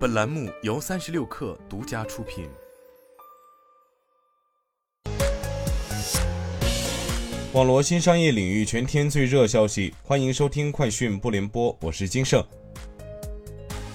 [0.00, 2.48] 本栏目由三十六氪独家出品。
[7.52, 12.42] 网罗新商业领域全天最热消息，欢迎收听快讯不联播，我是金盛。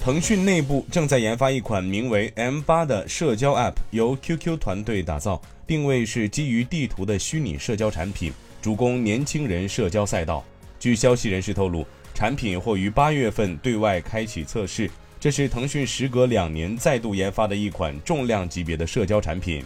[0.00, 8.32] 腾讯内部正在研发一款名为 M 八的社交 App，由 QQ 团队打造，定位是基于地图的虚拟社交产品，
[8.62, 10.44] 主攻年轻人社交赛道。
[10.78, 11.84] 据消息人士透露，
[12.14, 14.88] 产品或于八月份对外开启测试。
[15.18, 19.64] 这是腾讯时隔两年再度研发的一款重量级别的社交产品。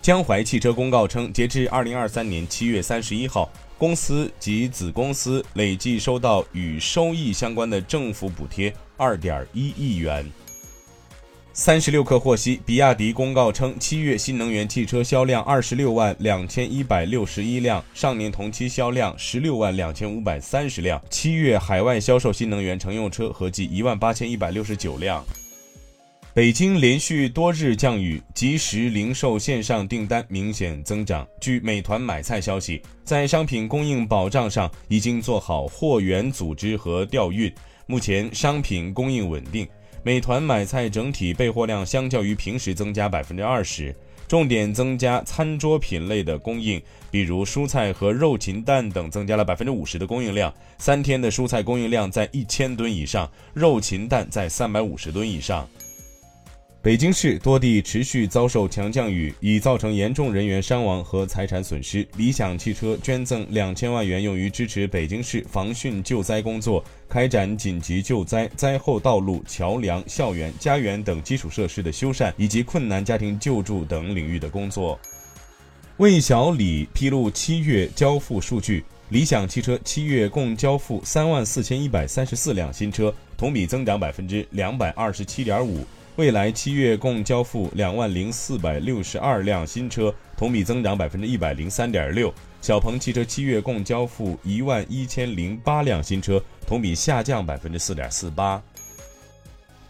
[0.00, 10.24] 江淮汽车公告称，截至二零二三年七月三十一号，公司及子公司累计收到与收益相关的政府补贴二点一亿元。
[11.60, 21.02] 三十六氪获悉，比亚迪公告称，七月新能源汽车销量二十六万两千一百六十一辆，上年同期销量十六万两千五百三十辆。
[21.10, 25.24] 七月海外销售新能源乘用车合计一万八千一百六十九辆。
[26.32, 31.26] 北京连续多日降雨，即时零售线上订单明显增长。
[31.40, 37.52] 据美团买菜消息，在商品供应保障上已经做好货源组织和调运，
[37.86, 39.66] 目前商品供应稳定。
[40.02, 43.94] 美团买菜整体备货量相较于平时增加百分之二十，
[44.26, 50.52] 重点增加餐桌品类的供应，比如蔬菜和肉禽蛋等增加了百分之五十的供应量。
[50.78, 55.68] 三天的蔬菜供应量在一千吨以上，肉禽蛋在三百五十吨以上。
[56.80, 62.06] 北京市多地持续遭受强降雨，已造成严重人员伤亡和财产损失。
[62.16, 74.96] 理想汽车捐赠两千万元，用于支持北京市防汛救灾工作，开展紧急救灾、灾后道路、桥梁、校园、家园等基础设施的修缮，以及困难家庭救助等领域的工作。
[75.96, 85.84] 魏小李披露七月交付数据：理想汽车七月共交付三万四千一百三十四辆新车，同比增长百分之两百二十七点五。
[86.18, 92.34] 未来七月共交付两万零四百六十二辆新车，同比增长百分之一百零三点六。
[92.60, 98.60] 小鹏汽车七月共交付一万一千零八辆新车，同比下降百分之四点四八。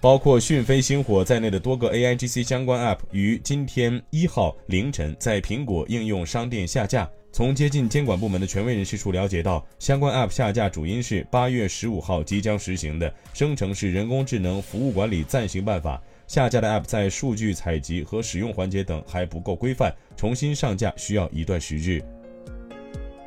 [0.03, 7.09] 包括讯飞星火在内的多个 AIGC 相关 App 于今天一号凌晨在苹果应用商店下架。
[7.33, 15.99] 从接近监管部门的权威人士处了解到，相关 App 下架主因是八月十五号即将实行的生成式人工智能服务管理暂行办法。
[16.28, 22.03] 下架的 App 在数据采集和使用环节等还不够规范，重新上架需要一段时日。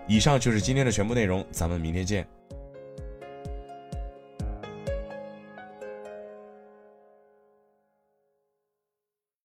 [0.07, 2.25] 以上就是今天的全部内容，咱们明天见。